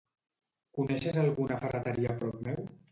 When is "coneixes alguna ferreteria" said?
0.79-2.15